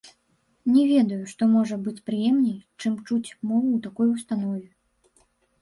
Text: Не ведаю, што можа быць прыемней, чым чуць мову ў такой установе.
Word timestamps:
Не 0.77 0.85
ведаю, 0.91 1.19
што 1.33 1.49
можа 1.57 1.75
быць 1.87 2.01
прыемней, 2.11 2.57
чым 2.79 2.97
чуць 3.07 3.35
мову 3.49 3.69
ў 3.69 3.79
такой 3.87 4.07
установе. 4.17 4.67